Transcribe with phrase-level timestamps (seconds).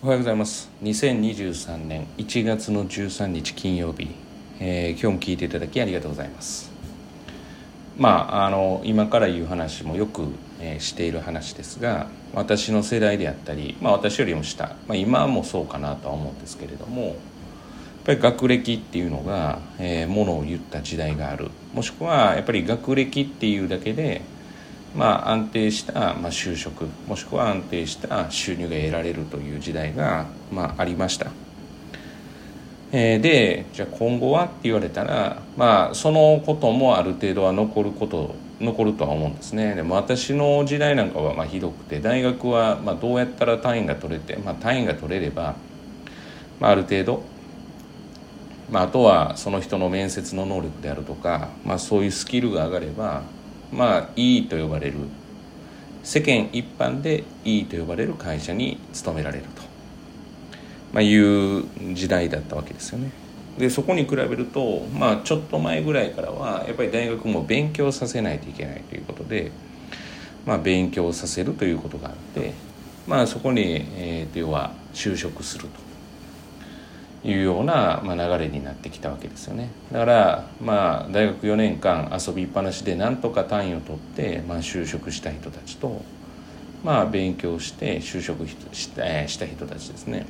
[0.00, 0.70] おはようございます。
[0.84, 4.08] 2023年1月の13日金曜日、
[4.60, 6.70] えー、今日も聞いていただきありがとうございます。
[7.96, 10.22] まああの今から言う話もよく、
[10.60, 17.14] えー、している話ですが私の世代であったり、まあ、私よりも下、まあ、今もそうかなとは思うんですけれどもやっ
[18.04, 21.50] ぱり学歴っていうのが、えー、ものを言った時代がある。
[21.74, 24.22] もしくはやっぱり学歴っていうだけで
[24.94, 31.30] まあ、安定した、まあ、就職もしくは安定した収入が得られるという時代が、まあ、ありました。
[32.90, 45.54] えー、でじゃあ今後はって言われたら、まあ、そのこともある程度は残ること残るとは思うんですねでも私の時代なんかはまあひどくて大学はまあどうやったら単位が取れて、まあ、単位が取れれば、
[46.60, 47.22] まあ、ある程度、
[48.70, 53.22] まあ、あとはその人の面接の能力であるとか、まあ、そういうスキルが上がれば
[53.72, 54.96] まあいいと呼ばれる。
[56.02, 59.62] 世間一般でいいと呼ばれる会社に勤められると、
[60.92, 63.10] まあ、いう時代だったわけですよね。
[63.58, 69.50] でそこに比べると、まあ、ちょっと前ぐらいからはやっぱり大学も勉強させないといけないということで、
[70.46, 72.54] まあ、勉強させるということがあって、
[73.06, 75.88] まあ、そこに、えー、要は就職すると。
[77.24, 79.70] いうような、まあ、流れになってきたわけですよね。
[79.92, 86.02] だからまあ大学4年間遊びっぱなしでなんとか単位を取って、まあ、就職した人たちと
[86.84, 90.26] まあ勉強して就職したした人たちですね。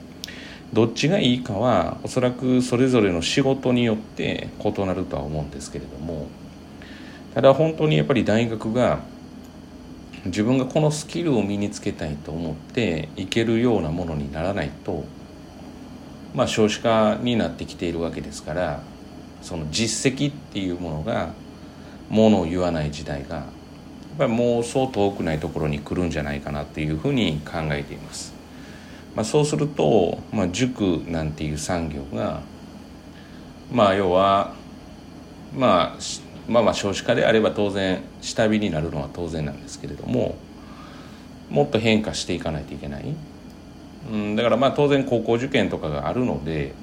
[0.72, 6.26] どっちがいいかはおそらくそれぞれの仕事によって異なるとは思うんですけれども
[7.34, 9.00] ただ本当にやっぱり大学が
[10.26, 15.04] 自分がこのスキルを身につけたいと思っていけるようなものにならないと
[16.38, 18.80] まあ、少子化になってきているわけですから
[19.42, 21.32] その実績っていうものが
[22.08, 23.46] ものを言わない時代がやっ
[24.18, 28.32] ぱりもうそう遠くないところに来るんじゃないかなっていうふうに考えています。
[29.16, 32.40] まあ、そうすると、まあ、塾なんていう産業が
[33.72, 34.54] まあ要は、
[35.56, 35.98] まあ、
[36.48, 40.36] まあまあ少子化であれば当然下火になるのは当然なんですけれども
[41.50, 43.12] もっと変化していかないといけない。
[44.10, 46.74] うん、だからまあ当然高校受験とかがあるので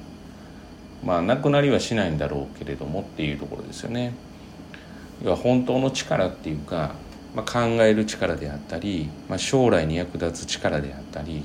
[1.04, 4.14] まあなくなりはしないんだろうけれどもっていうところですよね。
[5.24, 6.94] 要は本当の力っていうか、
[7.36, 11.44] まあ、考える力であったり、まあ、将来に役立つ力であったり、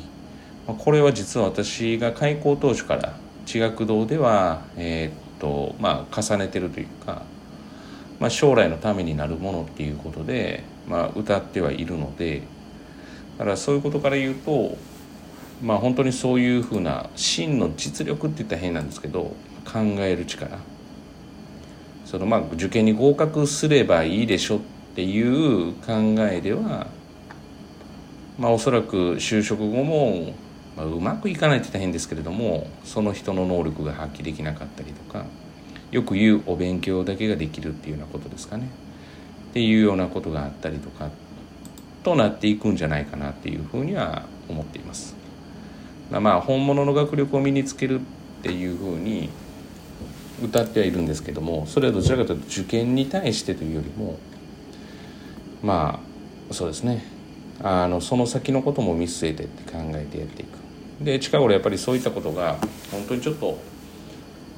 [0.66, 3.14] まあ、これは実は私が開校当初から
[3.46, 7.22] 地学堂では、えー、っとまあ、重ねてるというか、
[8.18, 12.42] まあ、将来のためになるものっていうことで、まあ、歌ってはいるので
[13.38, 14.76] だからそういうことから言うと
[15.62, 19.34] まあ本当にそういうふうな真の実力って言ったら変なんですけど
[19.64, 20.58] 考える力
[22.04, 24.60] そのまあ受験に合格すればいいでしょっ
[24.94, 25.92] ていう考
[26.30, 26.86] えでは
[28.38, 30.32] まあおそらく就職後も、
[30.76, 35.26] まあ、うまくいかないって言ったら変ですけれどもその人の能力が発揮できなかったりとか
[35.90, 38.68] よく言うお勉強だけができるっていうようなことですかね
[39.50, 41.10] っていうようなことがあったりとか
[42.02, 45.19] となっていくんじゃないかなっていうふうには思っています。
[46.10, 49.28] まあ本物の学力を身につけるっていうふうに
[50.42, 54.18] 歌ってはいるんですけどもそれはどちらかというと受験に対してというよりも
[55.62, 56.00] ま
[56.50, 57.04] あそうですね。
[57.62, 61.04] あのその先のことも見据えてって考えてやっていく。
[61.04, 62.56] で近頃やっぱりそういったことが
[62.90, 63.58] 本当にちょっと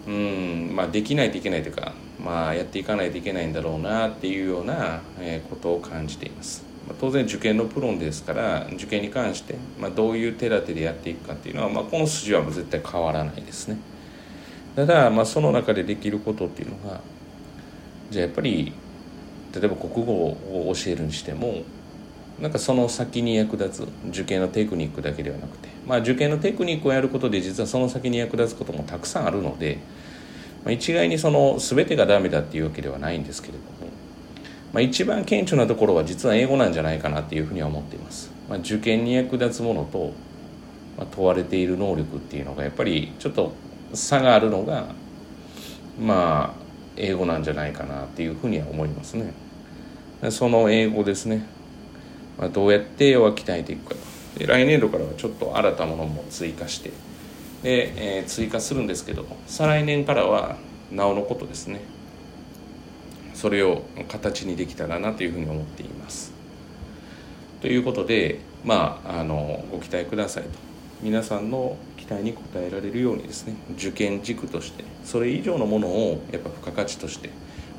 [0.07, 1.93] うんまあできないといけないというか
[2.25, 5.01] まあやっていかないといけないんだろうなっていうような
[5.51, 6.72] ことを感じています。
[7.01, 13.79] 当然受験のプロですから受験に関して、まあ、どういう手立てでやっていくかっていうのは、まあ、この筋は絶対変わらないですね。
[14.75, 17.01] ただ、まあ、その中でできることっていうのが
[18.11, 18.73] じゃあやっぱり
[19.55, 21.63] 例えば国語を教えるにしても
[22.41, 29.79] なんかその先に役立つ受験のテクニックだけではなくて、まあ、受験のテクニックをやることで実はその先に役立つこともたくさんあるので、
[30.65, 33.92] まあ、一概にその全てがダメだっていうわけではないんですけれども
[34.73, 40.13] まあ、一番顕著なところは実は英語なんじゃないかなっていうふうには思っています、まあ、受験に役立つものと、
[40.97, 43.53] まあ、問われている能力っていうのがやっぱりちょっと
[43.93, 44.87] 差があるのが
[46.01, 46.63] まあ
[46.97, 49.33] 英語なんじゃないかなっていうふうには思いますね。
[50.31, 51.45] その英語ですね、
[52.39, 53.95] まあ、どうやって絵を鍛えていくか
[54.39, 56.91] で来年度からはちょっと新たものも追加して
[57.63, 60.59] で、えー、追加するんですけど再来年からは
[60.93, 61.81] なおのことですね。
[63.43, 66.33] それを形にできたらなというふうに思っています。
[67.61, 70.51] ということで、まあ、あのご期待くださいと
[71.03, 77.31] 皆さんの期待に応えられるようにですね受験軸としてそれ以上のものをやっぱ付加価値として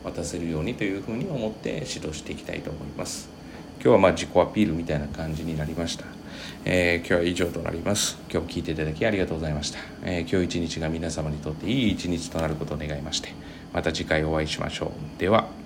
[0.03, 3.29] 渡せるようにというふうに思って指導していきたいと思います。
[3.75, 6.03] 今日はまあ自己アピールみたいな感じになりました。
[6.65, 8.17] えー、今日は以上となります。
[8.29, 9.79] 今日聞いていただきありがとうございました。
[10.03, 13.29] えー、今日一日が皆様にとっていい一日となることを願いまして。
[13.73, 15.19] また次回お会いしましょう。
[15.19, 15.62] では。